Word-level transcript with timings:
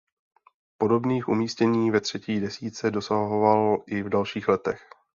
Podobných 0.77 1.27
umístění 1.27 1.91
ve 1.91 2.01
třetí 2.01 2.39
desítce 2.39 2.91
dosahoval 2.91 3.83
i 3.87 4.01
v 4.03 4.09
dalších 4.09 4.47
letech. 4.47 4.89